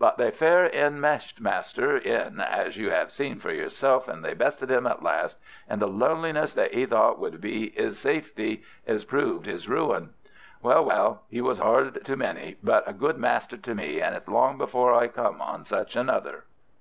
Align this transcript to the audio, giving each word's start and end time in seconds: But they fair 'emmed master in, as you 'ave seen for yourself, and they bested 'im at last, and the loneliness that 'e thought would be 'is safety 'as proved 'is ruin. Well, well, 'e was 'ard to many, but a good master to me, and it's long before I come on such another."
But 0.00 0.16
they 0.18 0.32
fair 0.32 0.68
'emmed 0.74 1.38
master 1.38 1.96
in, 1.96 2.40
as 2.40 2.76
you 2.76 2.92
'ave 2.92 3.10
seen 3.10 3.38
for 3.38 3.52
yourself, 3.52 4.08
and 4.08 4.24
they 4.24 4.34
bested 4.34 4.72
'im 4.72 4.88
at 4.88 5.04
last, 5.04 5.38
and 5.68 5.80
the 5.80 5.86
loneliness 5.86 6.52
that 6.54 6.74
'e 6.76 6.84
thought 6.86 7.20
would 7.20 7.40
be 7.40 7.66
'is 7.78 7.96
safety 7.96 8.64
'as 8.88 9.04
proved 9.04 9.46
'is 9.46 9.68
ruin. 9.68 10.10
Well, 10.64 10.84
well, 10.84 11.22
'e 11.32 11.40
was 11.42 11.60
'ard 11.60 12.04
to 12.04 12.16
many, 12.16 12.56
but 12.60 12.88
a 12.88 12.92
good 12.92 13.18
master 13.18 13.56
to 13.56 13.72
me, 13.76 14.00
and 14.00 14.16
it's 14.16 14.26
long 14.26 14.58
before 14.58 14.92
I 14.92 15.06
come 15.06 15.40
on 15.40 15.64
such 15.64 15.94
another." 15.94 16.42